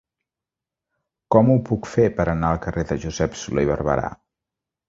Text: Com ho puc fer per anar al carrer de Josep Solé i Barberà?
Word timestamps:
Com 1.35 1.51
ho 1.51 1.59
puc 1.69 1.91
fer 1.93 2.07
per 2.21 2.27
anar 2.33 2.49
al 2.55 2.63
carrer 2.65 2.89
de 2.93 2.99
Josep 3.05 3.41
Solé 3.45 3.67
i 3.69 3.73
Barberà? 3.75 4.11